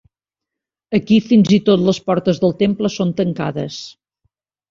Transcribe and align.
Aquí 0.99 1.17
fins 1.25 1.51
i 1.57 1.59
tot 1.67 1.83
les 1.89 1.99
portes 2.07 2.41
del 2.45 2.55
temple 2.63 2.91
són 2.97 3.13
tancades. 3.21 3.77